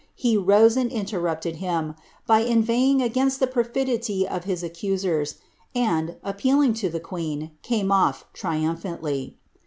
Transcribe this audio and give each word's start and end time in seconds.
he 0.15 0.35
rose 0.35 0.77
and 0.77 0.91
interrupted 0.91 1.57
him, 1.57 1.93
by 2.25 2.39
inveighing 2.39 3.03
against 3.03 3.39
the 3.39 3.45
pertdy 3.45 4.27
rf 4.27 4.43
his 4.45 4.63
arcusersi 4.63 5.35
and, 5.75 6.15
appealing 6.23 6.73
''.came 7.61 7.91
off 7.91 8.25
iriumphanlly.' 8.33 9.35